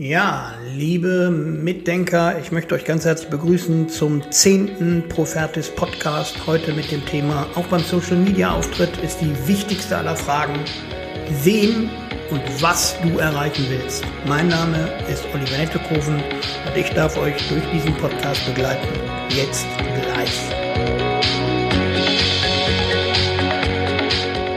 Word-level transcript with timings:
Ja, 0.00 0.54
liebe 0.76 1.28
Mitdenker, 1.28 2.38
ich 2.38 2.52
möchte 2.52 2.76
euch 2.76 2.84
ganz 2.84 3.04
herzlich 3.04 3.30
begrüßen 3.30 3.88
zum 3.88 4.30
zehnten 4.30 5.02
Profertis 5.08 5.70
Podcast. 5.70 6.46
Heute 6.46 6.72
mit 6.72 6.92
dem 6.92 7.04
Thema, 7.04 7.48
auch 7.56 7.66
beim 7.66 7.80
Social 7.80 8.14
Media 8.14 8.52
Auftritt 8.52 8.96
ist 8.98 9.18
die 9.20 9.48
wichtigste 9.48 9.96
aller 9.96 10.14
Fragen, 10.14 10.54
wen 11.42 11.90
und 12.30 12.42
was 12.62 12.94
du 13.02 13.18
erreichen 13.18 13.66
willst. 13.70 14.04
Mein 14.28 14.46
Name 14.46 14.88
ist 15.10 15.24
Oliver 15.34 15.58
Nettekoven 15.58 16.14
und 16.14 16.76
ich 16.76 16.90
darf 16.90 17.18
euch 17.18 17.48
durch 17.48 17.68
diesen 17.72 17.92
Podcast 17.96 18.46
begleiten. 18.46 18.86
Jetzt 19.30 19.66
gleich. 20.04 21.07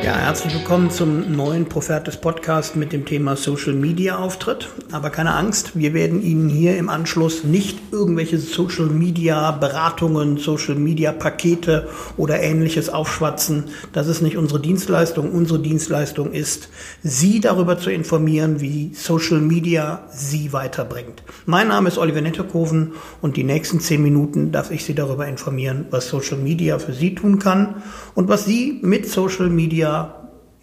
Ja, 0.04 0.18
herzlich 0.18 0.55
willkommen 0.55 0.89
zum 0.89 1.36
neuen 1.36 1.65
Profertes 1.65 2.17
Podcast 2.17 2.75
mit 2.75 2.91
dem 2.91 3.05
Thema 3.05 3.36
Social 3.36 3.73
Media 3.73 4.17
Auftritt. 4.17 4.67
Aber 4.91 5.11
keine 5.11 5.35
Angst, 5.35 5.75
wir 5.75 5.93
werden 5.93 6.23
Ihnen 6.23 6.49
hier 6.49 6.75
im 6.77 6.89
Anschluss 6.89 7.43
nicht 7.43 7.77
irgendwelche 7.91 8.40
Social 8.40 8.88
Media 8.88 9.52
Beratungen, 9.52 10.38
Social 10.38 10.73
Media 10.73 11.12
Pakete 11.12 11.88
oder 12.17 12.41
ähnliches 12.41 12.90
aufschwatzen. 12.90 13.66
Das 13.93 14.07
ist 14.07 14.23
nicht 14.23 14.38
unsere 14.38 14.59
Dienstleistung. 14.59 15.31
Unsere 15.31 15.59
Dienstleistung 15.59 16.31
ist, 16.31 16.70
Sie 17.04 17.40
darüber 17.40 17.77
zu 17.77 17.91
informieren, 17.91 18.59
wie 18.59 18.95
Social 18.95 19.40
Media 19.40 20.07
Sie 20.12 20.52
weiterbringt. 20.52 21.21
Mein 21.45 21.68
Name 21.68 21.90
ist 21.90 21.99
Oliver 21.99 22.21
Nettekoven 22.21 22.93
und 23.21 23.38
die 23.38 23.43
nächsten 23.43 23.79
zehn 23.79 24.02
Minuten 24.02 24.52
darf 24.52 24.71
ich 24.71 24.84
Sie 24.84 24.95
darüber 24.95 25.27
informieren, 25.27 25.85
was 25.91 26.09
Social 26.09 26.38
Media 26.38 26.79
für 26.79 26.93
Sie 26.93 27.13
tun 27.13 27.38
kann 27.38 27.84
und 28.15 28.29
was 28.29 28.45
Sie 28.45 28.79
mit 28.81 29.07
Social 29.07 29.49
Media 29.49 29.91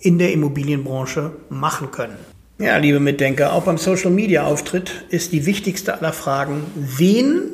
in 0.01 0.19
der 0.19 0.33
Immobilienbranche 0.33 1.33
machen 1.49 1.91
können. 1.91 2.17
Ja, 2.59 2.77
liebe 2.79 2.99
Mitdenker, 2.99 3.53
auch 3.53 3.65
beim 3.65 3.79
Social 3.79 4.11
Media 4.11 4.45
Auftritt 4.45 5.05
ist 5.11 5.33
die 5.33 5.47
wichtigste 5.47 5.95
aller 5.95 6.13
Fragen, 6.13 6.65
wen 6.75 7.51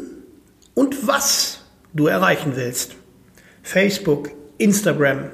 und 0.74 1.06
was 1.06 1.60
du 1.92 2.06
erreichen 2.06 2.52
willst. 2.54 2.96
Facebook, 3.62 4.30
Instagram, 4.58 5.30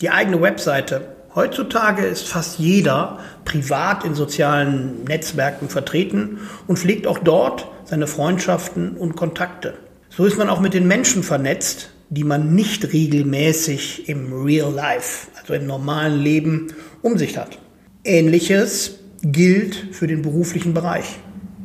die 0.00 0.10
eigene 0.10 0.40
Webseite. 0.40 1.16
Heutzutage 1.34 2.04
ist 2.04 2.28
fast 2.28 2.58
jeder 2.58 3.20
privat 3.44 4.04
in 4.04 4.14
sozialen 4.14 5.04
Netzwerken 5.04 5.68
vertreten 5.68 6.40
und 6.66 6.78
pflegt 6.78 7.06
auch 7.06 7.18
dort 7.18 7.68
seine 7.84 8.06
Freundschaften 8.06 8.96
und 8.96 9.16
Kontakte. 9.16 9.74
So 10.10 10.24
ist 10.24 10.38
man 10.38 10.48
auch 10.48 10.60
mit 10.60 10.74
den 10.74 10.86
Menschen 10.86 11.22
vernetzt, 11.22 11.90
die 12.08 12.24
man 12.24 12.54
nicht 12.54 12.92
regelmäßig 12.92 14.08
im 14.08 14.32
Real 14.32 14.72
Life, 14.72 15.28
also 15.40 15.54
im 15.54 15.66
normalen 15.66 16.20
Leben, 16.20 16.68
um 17.02 17.18
sich 17.18 17.36
hat. 17.36 17.58
Ähnliches 18.04 18.98
gilt 19.22 19.88
für 19.92 20.06
den 20.06 20.22
beruflichen 20.22 20.74
Bereich. 20.74 21.18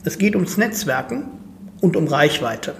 Es 0.04 0.18
geht 0.18 0.36
ums 0.36 0.58
Netzwerken 0.58 1.26
und 1.82 1.96
um 1.96 2.08
Reichweite. 2.08 2.74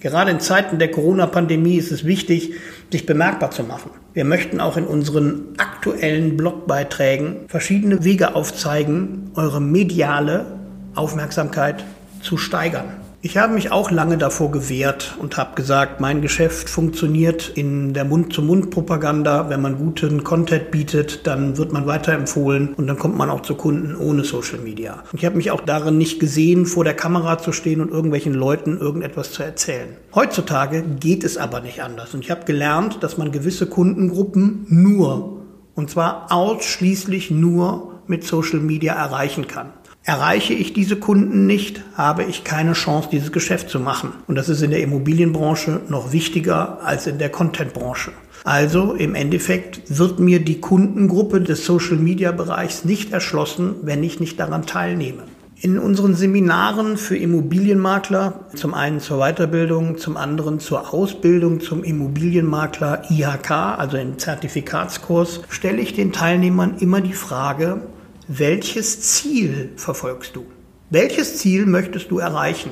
Gerade 0.00 0.30
in 0.30 0.38
Zeiten 0.38 0.78
der 0.78 0.92
Corona-Pandemie 0.92 1.76
ist 1.76 1.90
es 1.90 2.04
wichtig, 2.04 2.52
sich 2.92 3.04
bemerkbar 3.04 3.50
zu 3.50 3.64
machen. 3.64 3.90
Wir 4.14 4.24
möchten 4.24 4.60
auch 4.60 4.76
in 4.76 4.84
unseren 4.84 5.54
aktuellen 5.58 6.36
Blogbeiträgen 6.36 7.48
verschiedene 7.48 8.04
Wege 8.04 8.36
aufzeigen, 8.36 9.32
eure 9.34 9.60
mediale 9.60 10.46
Aufmerksamkeit 10.94 11.84
zu 12.22 12.36
steigern. 12.36 13.07
Ich 13.20 13.36
habe 13.36 13.52
mich 13.52 13.72
auch 13.72 13.90
lange 13.90 14.16
davor 14.16 14.52
gewehrt 14.52 15.16
und 15.18 15.36
habe 15.36 15.56
gesagt, 15.56 16.00
mein 16.00 16.22
Geschäft 16.22 16.70
funktioniert 16.70 17.48
in 17.48 17.92
der 17.92 18.04
Mund-zu-Mund-Propaganda. 18.04 19.50
Wenn 19.50 19.60
man 19.60 19.76
guten 19.76 20.22
Content 20.22 20.70
bietet, 20.70 21.26
dann 21.26 21.56
wird 21.56 21.72
man 21.72 21.84
weiterempfohlen 21.88 22.74
und 22.74 22.86
dann 22.86 22.96
kommt 22.96 23.18
man 23.18 23.28
auch 23.28 23.40
zu 23.40 23.56
Kunden 23.56 23.96
ohne 23.96 24.22
Social 24.22 24.60
Media. 24.60 25.02
Und 25.10 25.18
ich 25.18 25.24
habe 25.24 25.36
mich 25.36 25.50
auch 25.50 25.62
darin 25.62 25.98
nicht 25.98 26.20
gesehen, 26.20 26.64
vor 26.64 26.84
der 26.84 26.94
Kamera 26.94 27.38
zu 27.38 27.50
stehen 27.50 27.80
und 27.80 27.90
irgendwelchen 27.90 28.34
Leuten 28.34 28.78
irgendetwas 28.78 29.32
zu 29.32 29.42
erzählen. 29.42 29.88
Heutzutage 30.14 30.82
geht 30.82 31.24
es 31.24 31.38
aber 31.38 31.60
nicht 31.60 31.82
anders. 31.82 32.14
Und 32.14 32.20
ich 32.20 32.30
habe 32.30 32.44
gelernt, 32.44 33.02
dass 33.02 33.18
man 33.18 33.32
gewisse 33.32 33.66
Kundengruppen 33.66 34.64
nur, 34.68 35.42
und 35.74 35.90
zwar 35.90 36.30
ausschließlich 36.30 37.32
nur 37.32 38.00
mit 38.06 38.22
Social 38.22 38.60
Media 38.60 38.94
erreichen 38.94 39.48
kann. 39.48 39.72
Erreiche 40.08 40.54
ich 40.54 40.72
diese 40.72 40.96
Kunden 40.96 41.44
nicht, 41.44 41.82
habe 41.94 42.24
ich 42.24 42.42
keine 42.42 42.72
Chance, 42.72 43.10
dieses 43.12 43.30
Geschäft 43.30 43.68
zu 43.68 43.78
machen. 43.78 44.14
Und 44.26 44.36
das 44.36 44.48
ist 44.48 44.62
in 44.62 44.70
der 44.70 44.80
Immobilienbranche 44.80 45.82
noch 45.90 46.14
wichtiger 46.14 46.78
als 46.82 47.06
in 47.06 47.18
der 47.18 47.28
Contentbranche. 47.28 48.12
Also 48.42 48.94
im 48.94 49.14
Endeffekt 49.14 49.98
wird 49.98 50.18
mir 50.18 50.42
die 50.42 50.62
Kundengruppe 50.62 51.42
des 51.42 51.66
Social-Media-Bereichs 51.66 52.86
nicht 52.86 53.12
erschlossen, 53.12 53.74
wenn 53.82 54.02
ich 54.02 54.18
nicht 54.18 54.40
daran 54.40 54.64
teilnehme. 54.64 55.24
In 55.60 55.78
unseren 55.78 56.14
Seminaren 56.14 56.96
für 56.96 57.18
Immobilienmakler, 57.18 58.46
zum 58.54 58.72
einen 58.72 59.00
zur 59.00 59.18
Weiterbildung, 59.18 59.98
zum 59.98 60.16
anderen 60.16 60.58
zur 60.58 60.94
Ausbildung 60.94 61.60
zum 61.60 61.84
Immobilienmakler 61.84 63.02
IHK, 63.10 63.50
also 63.50 63.98
im 63.98 64.18
Zertifikatskurs, 64.18 65.42
stelle 65.50 65.82
ich 65.82 65.92
den 65.92 66.12
Teilnehmern 66.12 66.76
immer 66.78 67.02
die 67.02 67.12
Frage, 67.12 67.82
welches 68.28 69.00
Ziel 69.00 69.70
verfolgst 69.76 70.36
du? 70.36 70.46
Welches 70.90 71.38
Ziel 71.38 71.66
möchtest 71.66 72.10
du 72.10 72.18
erreichen? 72.18 72.70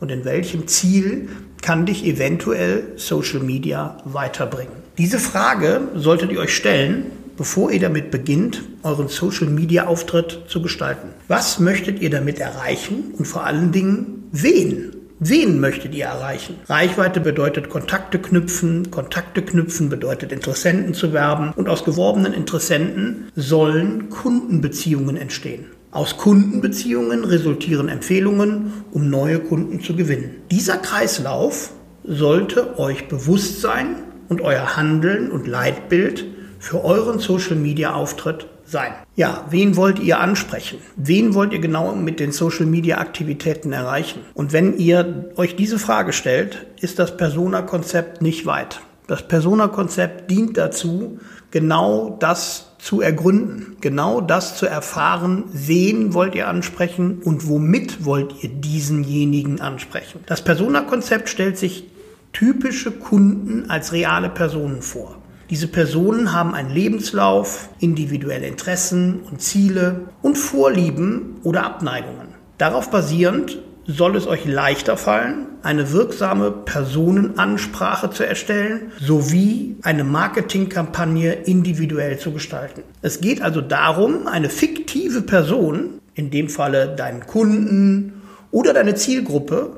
Und 0.00 0.10
in 0.10 0.24
welchem 0.24 0.68
Ziel 0.68 1.30
kann 1.62 1.86
dich 1.86 2.04
eventuell 2.04 2.92
Social 2.96 3.40
Media 3.40 3.96
weiterbringen? 4.04 4.74
Diese 4.98 5.18
Frage 5.18 5.88
solltet 5.94 6.30
ihr 6.30 6.40
euch 6.40 6.54
stellen, 6.54 7.06
bevor 7.36 7.70
ihr 7.70 7.80
damit 7.80 8.10
beginnt, 8.10 8.62
euren 8.82 9.08
Social 9.08 9.48
Media 9.48 9.86
Auftritt 9.86 10.44
zu 10.46 10.60
gestalten. 10.60 11.08
Was 11.26 11.58
möchtet 11.58 12.00
ihr 12.00 12.10
damit 12.10 12.38
erreichen 12.38 13.14
und 13.16 13.26
vor 13.26 13.44
allen 13.44 13.72
Dingen 13.72 14.28
wen? 14.32 14.92
Wen 15.20 15.58
möchtet 15.58 15.96
ihr 15.96 16.04
erreichen? 16.04 16.54
Reichweite 16.68 17.18
bedeutet 17.18 17.68
Kontakte 17.68 18.20
knüpfen, 18.20 18.92
Kontakte 18.92 19.42
knüpfen 19.42 19.88
bedeutet 19.88 20.30
Interessenten 20.30 20.94
zu 20.94 21.12
werben 21.12 21.52
und 21.56 21.68
aus 21.68 21.84
geworbenen 21.84 22.32
Interessenten 22.32 23.32
sollen 23.34 24.10
Kundenbeziehungen 24.10 25.16
entstehen. 25.16 25.64
Aus 25.90 26.18
Kundenbeziehungen 26.18 27.24
resultieren 27.24 27.88
Empfehlungen, 27.88 28.84
um 28.92 29.10
neue 29.10 29.40
Kunden 29.40 29.80
zu 29.80 29.96
gewinnen. 29.96 30.36
Dieser 30.52 30.76
Kreislauf 30.76 31.72
sollte 32.04 32.78
euch 32.78 33.08
bewusst 33.08 33.60
sein 33.60 33.96
und 34.28 34.40
euer 34.40 34.76
Handeln 34.76 35.32
und 35.32 35.48
Leitbild 35.48 36.26
für 36.60 36.84
euren 36.84 37.18
Social-Media-Auftritt 37.18 38.46
sein. 38.70 38.92
Ja, 39.16 39.46
wen 39.50 39.76
wollt 39.76 39.98
ihr 39.98 40.20
ansprechen? 40.20 40.78
Wen 40.96 41.34
wollt 41.34 41.52
ihr 41.52 41.58
genau 41.58 41.94
mit 41.94 42.20
den 42.20 42.32
Social-Media-Aktivitäten 42.32 43.72
erreichen? 43.72 44.20
Und 44.34 44.52
wenn 44.52 44.76
ihr 44.76 45.30
euch 45.36 45.56
diese 45.56 45.78
Frage 45.78 46.12
stellt, 46.12 46.66
ist 46.80 46.98
das 46.98 47.16
Persona-Konzept 47.16 48.22
nicht 48.22 48.46
weit. 48.46 48.80
Das 49.06 49.26
Persona-Konzept 49.26 50.30
dient 50.30 50.58
dazu, 50.58 51.18
genau 51.50 52.16
das 52.20 52.76
zu 52.78 53.00
ergründen, 53.00 53.76
genau 53.80 54.20
das 54.20 54.56
zu 54.56 54.66
erfahren, 54.66 55.44
wen 55.50 56.12
wollt 56.12 56.34
ihr 56.34 56.46
ansprechen 56.46 57.22
und 57.24 57.48
womit 57.48 58.04
wollt 58.04 58.44
ihr 58.44 58.50
diesenjenigen 58.50 59.60
ansprechen. 59.60 60.20
Das 60.26 60.42
Persona-Konzept 60.42 61.28
stellt 61.28 61.58
sich 61.58 61.86
typische 62.32 62.92
Kunden 62.92 63.70
als 63.70 63.92
reale 63.92 64.28
Personen 64.28 64.82
vor. 64.82 65.16
Diese 65.50 65.68
Personen 65.68 66.34
haben 66.34 66.54
einen 66.54 66.68
Lebenslauf, 66.68 67.70
individuelle 67.80 68.46
Interessen 68.46 69.20
und 69.30 69.40
Ziele 69.40 70.08
und 70.20 70.36
Vorlieben 70.36 71.36
oder 71.42 71.64
Abneigungen. 71.64 72.28
Darauf 72.58 72.90
basierend 72.90 73.58
soll 73.86 74.16
es 74.16 74.26
euch 74.26 74.44
leichter 74.44 74.98
fallen, 74.98 75.46
eine 75.62 75.92
wirksame 75.92 76.50
Personenansprache 76.50 78.10
zu 78.10 78.26
erstellen 78.26 78.92
sowie 79.00 79.76
eine 79.82 80.04
Marketingkampagne 80.04 81.32
individuell 81.32 82.18
zu 82.18 82.32
gestalten. 82.32 82.82
Es 83.00 83.22
geht 83.22 83.40
also 83.40 83.62
darum, 83.62 84.26
eine 84.26 84.50
fiktive 84.50 85.22
Person, 85.22 86.00
in 86.14 86.30
dem 86.30 86.50
Falle 86.50 86.94
deinen 86.94 87.26
Kunden 87.26 88.20
oder 88.50 88.74
deine 88.74 88.96
Zielgruppe, 88.96 89.70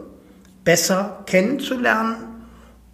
besser 0.65 1.23
kennenzulernen, 1.27 2.17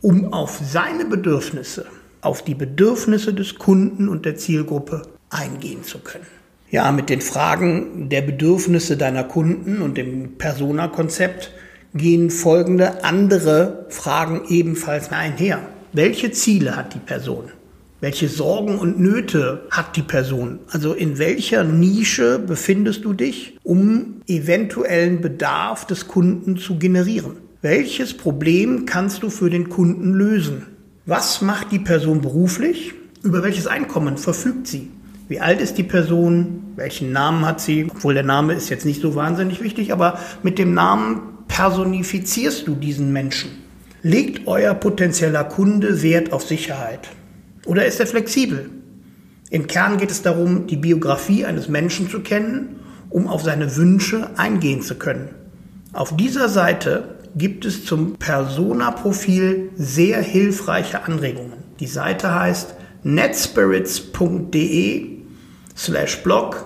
um 0.02 0.34
auf 0.34 0.60
seine 0.62 1.06
Bedürfnisse 1.06 1.86
auf 2.26 2.42
die 2.42 2.54
Bedürfnisse 2.54 3.32
des 3.32 3.56
Kunden 3.56 4.08
und 4.08 4.24
der 4.26 4.36
Zielgruppe 4.36 5.02
eingehen 5.30 5.82
zu 5.84 5.98
können. 5.98 6.26
Ja, 6.70 6.90
mit 6.92 7.08
den 7.08 7.20
Fragen 7.20 8.08
der 8.08 8.22
Bedürfnisse 8.22 8.96
deiner 8.96 9.24
Kunden 9.24 9.80
und 9.80 9.96
dem 9.96 10.36
Persona-Konzept 10.36 11.52
gehen 11.94 12.30
folgende 12.30 13.04
andere 13.04 13.86
Fragen 13.88 14.42
ebenfalls 14.48 15.10
einher. 15.12 15.60
Welche 15.92 16.32
Ziele 16.32 16.76
hat 16.76 16.92
die 16.94 16.98
Person? 16.98 17.44
Welche 18.00 18.28
Sorgen 18.28 18.78
und 18.78 19.00
Nöte 19.00 19.62
hat 19.70 19.96
die 19.96 20.02
Person? 20.02 20.58
Also 20.70 20.92
in 20.92 21.18
welcher 21.18 21.64
Nische 21.64 22.38
befindest 22.38 23.04
du 23.04 23.14
dich, 23.14 23.56
um 23.62 24.20
eventuellen 24.26 25.22
Bedarf 25.22 25.86
des 25.86 26.06
Kunden 26.06 26.58
zu 26.58 26.78
generieren? 26.78 27.38
Welches 27.62 28.14
Problem 28.14 28.84
kannst 28.84 29.22
du 29.22 29.30
für 29.30 29.48
den 29.48 29.70
Kunden 29.70 30.12
lösen? 30.12 30.75
Was 31.08 31.40
macht 31.40 31.70
die 31.70 31.78
Person 31.78 32.20
beruflich? 32.20 32.92
Über 33.22 33.44
welches 33.44 33.68
Einkommen 33.68 34.18
verfügt 34.18 34.66
sie? 34.66 34.90
Wie 35.28 35.38
alt 35.38 35.60
ist 35.60 35.78
die 35.78 35.84
Person? 35.84 36.72
Welchen 36.74 37.12
Namen 37.12 37.46
hat 37.46 37.60
sie? 37.60 37.86
Obwohl 37.88 38.14
der 38.14 38.24
Name 38.24 38.54
ist 38.54 38.70
jetzt 38.70 38.84
nicht 38.84 39.00
so 39.00 39.14
wahnsinnig 39.14 39.62
wichtig, 39.62 39.92
aber 39.92 40.18
mit 40.42 40.58
dem 40.58 40.74
Namen 40.74 41.20
personifizierst 41.46 42.66
du 42.66 42.74
diesen 42.74 43.12
Menschen. 43.12 43.50
Legt 44.02 44.48
euer 44.48 44.74
potenzieller 44.74 45.44
Kunde 45.44 46.02
Wert 46.02 46.32
auf 46.32 46.42
Sicherheit? 46.42 47.08
Oder 47.66 47.86
ist 47.86 48.00
er 48.00 48.08
flexibel? 48.08 48.68
Im 49.50 49.68
Kern 49.68 49.98
geht 49.98 50.10
es 50.10 50.22
darum, 50.22 50.66
die 50.66 50.76
Biografie 50.76 51.44
eines 51.44 51.68
Menschen 51.68 52.10
zu 52.10 52.18
kennen, 52.18 52.80
um 53.10 53.28
auf 53.28 53.44
seine 53.44 53.76
Wünsche 53.76 54.30
eingehen 54.36 54.82
zu 54.82 54.96
können. 54.96 55.28
Auf 55.92 56.16
dieser 56.16 56.48
Seite 56.48 57.15
gibt 57.36 57.64
es 57.66 57.84
zum 57.84 58.14
Persona-Profil 58.14 59.70
sehr 59.76 60.22
hilfreiche 60.22 61.04
Anregungen. 61.04 61.58
Die 61.78 61.86
Seite 61.86 62.34
heißt 62.34 62.74
netspirits.de 63.02 65.18
slash 65.76 66.22
blog 66.22 66.64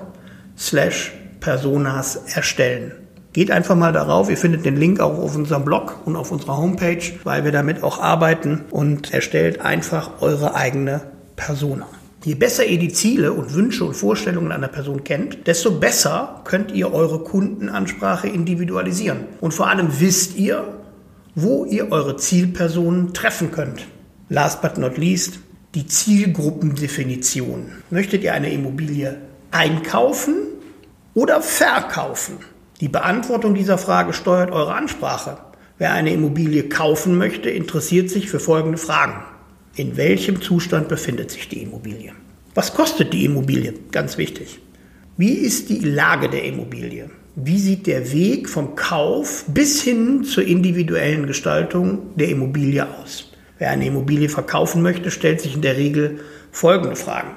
slash 0.57 1.13
personas 1.41 2.15
erstellen. 2.35 2.93
Geht 3.33 3.51
einfach 3.51 3.75
mal 3.75 3.93
darauf. 3.93 4.31
Ihr 4.31 4.37
findet 4.37 4.65
den 4.65 4.77
Link 4.77 5.01
auch 5.01 5.19
auf 5.19 5.35
unserem 5.35 5.65
Blog 5.65 6.03
und 6.05 6.15
auf 6.17 6.31
unserer 6.31 6.57
Homepage, 6.57 7.03
weil 7.25 7.43
wir 7.45 7.51
damit 7.53 7.83
auch 7.83 8.01
arbeiten 8.01 8.65
und 8.71 9.13
erstellt 9.13 9.61
einfach 9.61 10.21
eure 10.21 10.55
eigene 10.55 11.01
Persona. 11.37 11.87
Je 12.23 12.35
besser 12.35 12.67
ihr 12.67 12.79
die 12.79 12.93
Ziele 12.93 13.33
und 13.33 13.55
Wünsche 13.55 13.83
und 13.83 13.95
Vorstellungen 13.95 14.53
einer 14.53 14.69
Person 14.69 15.05
kennt, 15.05 15.47
desto 15.47 15.71
besser 15.71 16.43
könnt 16.45 16.71
ihr 16.71 16.93
eure 16.93 17.21
Kundenansprache 17.21 18.29
individualisieren. 18.29 19.25
Und 19.41 19.55
vor 19.55 19.69
allem 19.69 19.89
wisst 20.01 20.37
ihr, 20.37 20.81
wo 21.35 21.65
ihr 21.65 21.91
eure 21.91 22.19
Zielpersonen 22.19 23.15
treffen 23.15 23.51
könnt. 23.53 23.87
Last 24.29 24.61
but 24.61 24.77
not 24.77 24.99
least, 24.99 25.39
die 25.75 25.87
Zielgruppendefinition. 25.87 27.73
Möchtet 27.89 28.23
ihr 28.23 28.35
eine 28.35 28.53
Immobilie 28.53 29.17
einkaufen 29.51 30.35
oder 31.15 31.41
verkaufen? 31.41 32.37
Die 32.83 32.89
Beantwortung 32.89 33.55
dieser 33.55 33.79
Frage 33.79 34.13
steuert 34.13 34.51
eure 34.51 34.75
Ansprache. 34.75 35.39
Wer 35.79 35.93
eine 35.93 36.13
Immobilie 36.13 36.69
kaufen 36.69 37.17
möchte, 37.17 37.49
interessiert 37.49 38.11
sich 38.11 38.29
für 38.29 38.41
folgende 38.41 38.77
Fragen. 38.77 39.23
In 39.81 39.97
welchem 39.97 40.43
Zustand 40.43 40.89
befindet 40.89 41.31
sich 41.31 41.49
die 41.49 41.63
Immobilie? 41.63 42.13
Was 42.55 42.75
kostet 42.75 43.15
die 43.15 43.25
Immobilie? 43.25 43.73
Ganz 43.91 44.19
wichtig. 44.19 44.59
Wie 45.17 45.33
ist 45.33 45.71
die 45.71 45.79
Lage 45.79 46.29
der 46.29 46.45
Immobilie? 46.45 47.09
Wie 47.35 47.59
sieht 47.59 47.87
der 47.87 48.13
Weg 48.13 48.51
vom 48.51 48.75
Kauf 48.75 49.47
bis 49.49 49.81
hin 49.81 50.23
zur 50.23 50.45
individuellen 50.45 51.27
Gestaltung 51.27 52.15
der 52.15 52.29
Immobilie 52.29 52.87
aus? 52.87 53.33
Wer 53.57 53.71
eine 53.71 53.87
Immobilie 53.87 54.29
verkaufen 54.29 54.83
möchte, 54.83 55.11
stellt 55.11 55.41
sich 55.41 55.55
in 55.55 55.63
der 55.63 55.79
Regel 55.79 56.21
folgende 56.51 56.97
Fragen. 56.97 57.31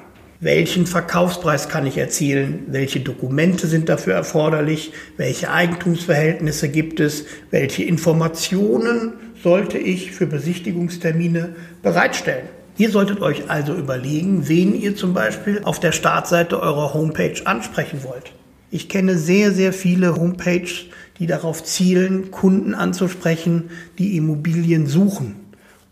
Welchen 0.43 0.87
Verkaufspreis 0.87 1.69
kann 1.69 1.85
ich 1.85 1.97
erzielen? 1.97 2.65
Welche 2.67 2.99
Dokumente 2.99 3.65
sind 3.65 3.87
dafür 3.87 4.15
erforderlich? 4.15 4.91
Welche 5.15 5.49
Eigentumsverhältnisse 5.49 6.67
gibt 6.67 6.99
es? 6.99 7.23
Welche 7.49 7.83
Informationen 7.83 9.13
sollte 9.41 9.77
ich 9.77 10.11
für 10.11 10.27
Besichtigungstermine 10.27 11.55
bereitstellen? 11.81 12.49
Ihr 12.77 12.89
solltet 12.89 13.21
euch 13.21 13.49
also 13.49 13.73
überlegen, 13.73 14.49
wen 14.49 14.75
ihr 14.75 14.97
zum 14.97 15.13
Beispiel 15.13 15.61
auf 15.63 15.79
der 15.79 15.93
Startseite 15.93 16.61
eurer 16.61 16.93
Homepage 16.93 17.39
ansprechen 17.45 18.03
wollt. 18.03 18.33
Ich 18.69 18.89
kenne 18.89 19.17
sehr, 19.17 19.53
sehr 19.53 19.71
viele 19.71 20.17
Homepages, 20.17 20.87
die 21.19 21.27
darauf 21.27 21.63
zielen, 21.63 22.31
Kunden 22.31 22.73
anzusprechen, 22.73 23.69
die 23.97 24.17
Immobilien 24.17 24.87
suchen 24.87 25.35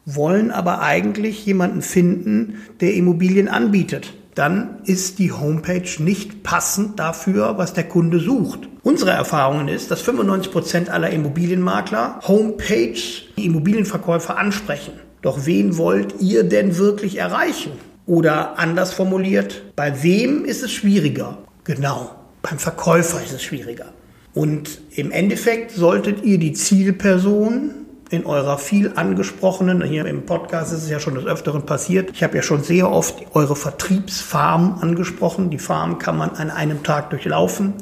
wollen 0.03 0.49
aber 0.49 0.81
eigentlich 0.81 1.45
jemanden 1.45 1.83
finden, 1.83 2.55
der 2.81 2.95
Immobilien 2.95 3.47
anbietet. 3.47 4.13
Dann 4.35 4.79
ist 4.85 5.19
die 5.19 5.31
Homepage 5.31 5.89
nicht 5.99 6.43
passend 6.43 6.99
dafür, 6.99 7.57
was 7.57 7.73
der 7.73 7.83
Kunde 7.83 8.19
sucht. 8.19 8.69
Unsere 8.83 9.11
Erfahrung 9.11 9.67
ist, 9.67 9.91
dass 9.91 10.01
95 10.01 10.51
Prozent 10.51 10.89
aller 10.89 11.09
Immobilienmakler 11.09 12.19
Homepage 12.27 12.99
die 13.37 13.45
Immobilienverkäufer 13.45 14.37
ansprechen. 14.37 14.93
Doch 15.21 15.45
wen 15.45 15.77
wollt 15.77 16.15
ihr 16.19 16.43
denn 16.43 16.77
wirklich 16.77 17.17
erreichen? 17.17 17.71
Oder 18.07 18.57
anders 18.57 18.93
formuliert, 18.93 19.61
bei 19.75 20.01
wem 20.03 20.45
ist 20.45 20.63
es 20.63 20.71
schwieriger? 20.71 21.37
Genau, 21.63 22.11
beim 22.41 22.57
Verkäufer 22.57 23.23
ist 23.23 23.33
es 23.33 23.43
schwieriger. 23.43 23.93
Und 24.33 24.81
im 24.95 25.11
Endeffekt 25.11 25.71
solltet 25.71 26.23
ihr 26.23 26.37
die 26.37 26.53
Zielperson 26.53 27.80
in 28.11 28.25
eurer 28.25 28.57
viel 28.57 28.91
angesprochenen, 28.95 29.81
hier 29.83 30.05
im 30.05 30.25
Podcast 30.25 30.73
ist 30.73 30.83
es 30.83 30.89
ja 30.89 30.99
schon 30.99 31.15
des 31.15 31.25
Öfteren 31.25 31.65
passiert, 31.65 32.11
ich 32.13 32.23
habe 32.23 32.35
ja 32.35 32.43
schon 32.43 32.61
sehr 32.61 32.91
oft 32.91 33.15
eure 33.33 33.55
Vertriebsfarm 33.55 34.79
angesprochen. 34.81 35.49
Die 35.49 35.57
Farm 35.57 35.97
kann 35.97 36.17
man 36.17 36.31
an 36.31 36.51
einem 36.51 36.83
Tag 36.83 37.09
durchlaufen 37.09 37.73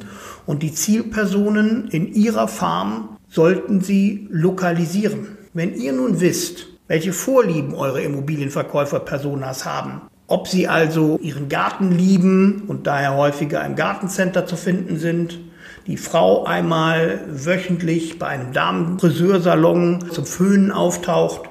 und 0.46 0.62
die 0.62 0.72
Zielpersonen 0.72 1.88
in 1.88 2.14
ihrer 2.14 2.48
Farm 2.48 3.18
sollten 3.28 3.82
sie 3.82 4.28
lokalisieren. 4.30 5.38
Wenn 5.54 5.74
ihr 5.74 5.94
nun 5.94 6.20
wisst, 6.20 6.68
welche 6.88 7.12
Vorlieben 7.12 7.74
eure 7.74 8.02
Immobilienverkäufer-Personas 8.02 9.66
haben, 9.66 10.02
ob 10.28 10.48
sie 10.48 10.68
also 10.68 11.18
ihren 11.22 11.50
Garten 11.50 11.92
lieben 11.92 12.66
und 12.68 12.86
daher 12.86 13.16
häufiger 13.16 13.66
im 13.66 13.76
Gartencenter 13.76 14.46
zu 14.46 14.56
finden 14.56 15.00
sind, 15.00 15.40
die 15.90 15.98
Frau 15.98 16.44
einmal 16.46 17.20
wöchentlich 17.28 18.20
bei 18.20 18.28
einem 18.28 18.54
Damenfriseursalon 18.54 20.12
zum 20.12 20.24
Föhnen 20.24 20.72
auftaucht 20.72 21.50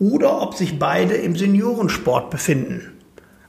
oder 0.00 0.42
ob 0.42 0.54
sich 0.54 0.80
beide 0.80 1.14
im 1.14 1.36
Seniorensport 1.36 2.28
befinden. 2.28 2.92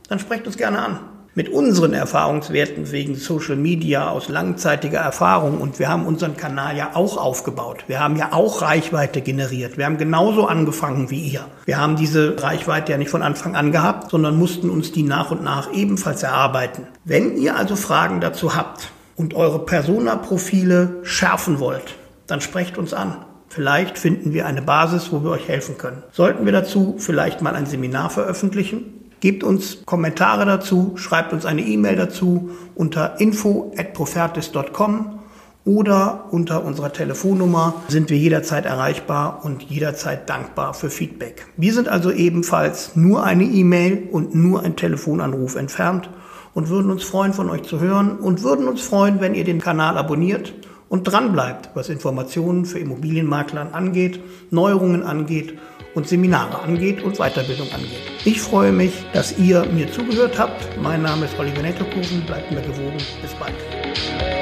Dann 0.07 0.19
sprecht 0.19 0.47
uns 0.47 0.57
gerne 0.57 0.79
an 0.79 0.99
mit 1.39 1.47
unseren 1.47 1.93
Erfahrungswerten 1.93 2.91
wegen 2.91 3.15
Social 3.15 3.55
Media 3.55 4.09
aus 4.09 4.27
langzeitiger 4.27 4.99
Erfahrung 4.99 5.61
und 5.61 5.79
wir 5.79 5.87
haben 5.87 6.05
unseren 6.05 6.35
Kanal 6.35 6.75
ja 6.75 6.89
auch 6.95 7.15
aufgebaut. 7.15 7.85
Wir 7.87 8.01
haben 8.01 8.17
ja 8.17 8.33
auch 8.33 8.61
Reichweite 8.61 9.21
generiert. 9.21 9.77
Wir 9.77 9.85
haben 9.85 9.97
genauso 9.97 10.47
angefangen 10.47 11.09
wie 11.09 11.21
ihr. 11.21 11.45
Wir 11.63 11.77
haben 11.77 11.95
diese 11.95 12.43
Reichweite 12.43 12.91
ja 12.91 12.97
nicht 12.97 13.09
von 13.09 13.21
Anfang 13.21 13.55
an 13.55 13.71
gehabt, 13.71 14.11
sondern 14.11 14.37
mussten 14.37 14.69
uns 14.69 14.91
die 14.91 15.03
nach 15.03 15.31
und 15.31 15.41
nach 15.41 15.71
ebenfalls 15.71 16.23
erarbeiten. 16.23 16.87
Wenn 17.05 17.37
ihr 17.37 17.55
also 17.55 17.77
Fragen 17.77 18.19
dazu 18.19 18.57
habt 18.57 18.91
und 19.15 19.33
eure 19.33 19.59
Persona-Profile 19.59 20.97
schärfen 21.03 21.61
wollt, 21.61 21.95
dann 22.27 22.41
sprecht 22.41 22.77
uns 22.77 22.93
an. 22.93 23.15
Vielleicht 23.47 23.97
finden 23.97 24.33
wir 24.33 24.45
eine 24.45 24.61
Basis, 24.61 25.13
wo 25.13 25.23
wir 25.23 25.31
euch 25.31 25.47
helfen 25.47 25.77
können. 25.77 26.03
Sollten 26.11 26.43
wir 26.43 26.51
dazu 26.51 26.97
vielleicht 26.99 27.41
mal 27.41 27.55
ein 27.55 27.65
Seminar 27.65 28.09
veröffentlichen? 28.09 28.98
Gebt 29.19 29.43
uns 29.43 29.85
Kommentare 29.85 30.45
dazu, 30.45 30.93
schreibt 30.95 31.33
uns 31.33 31.45
eine 31.45 31.61
E-Mail 31.61 31.97
dazu 31.97 32.51
unter 32.75 33.19
info@profertis.com 33.19 35.19
oder 35.65 36.27
unter 36.31 36.63
unserer 36.63 36.93
Telefonnummer 36.93 37.73
sind 37.89 38.09
wir 38.09 38.17
jederzeit 38.17 38.65
erreichbar 38.65 39.41
und 39.43 39.63
jederzeit 39.63 40.29
dankbar 40.29 40.73
für 40.73 40.89
Feedback. 40.89 41.47
Wir 41.57 41.73
sind 41.73 41.89
also 41.89 42.11
ebenfalls 42.11 42.95
nur 42.95 43.23
eine 43.23 43.43
E-Mail 43.43 44.07
und 44.09 44.33
nur 44.33 44.63
ein 44.63 44.77
Telefonanruf 44.77 45.55
entfernt 45.55 46.09
und 46.53 46.69
würden 46.69 46.89
uns 46.89 47.03
freuen, 47.03 47.33
von 47.33 47.49
euch 47.49 47.63
zu 47.63 47.81
hören 47.81 48.17
und 48.17 48.43
würden 48.43 48.69
uns 48.69 48.81
freuen, 48.81 49.19
wenn 49.19 49.35
ihr 49.35 49.43
den 49.43 49.59
Kanal 49.59 49.97
abonniert 49.97 50.53
und 50.87 51.03
dranbleibt, 51.03 51.71
was 51.73 51.89
Informationen 51.89 52.65
für 52.65 52.79
Immobilienmaklern 52.79 53.73
angeht, 53.73 54.21
Neuerungen 54.49 55.03
angeht 55.03 55.59
und 55.95 56.07
Seminare 56.07 56.59
angeht 56.59 57.01
und 57.03 57.17
Weiterbildung 57.17 57.71
angeht. 57.71 58.01
Ich 58.25 58.41
freue 58.41 58.71
mich, 58.71 58.93
dass 59.13 59.37
ihr 59.37 59.65
mir 59.65 59.91
zugehört 59.91 60.37
habt. 60.37 60.77
Mein 60.81 61.01
Name 61.01 61.25
ist 61.25 61.37
Oliver 61.39 61.61
Nettokuchen. 61.61 62.21
Bleibt 62.25 62.51
mir 62.51 62.61
gewogen. 62.61 62.97
Bis 63.21 63.33
bald. 63.33 64.38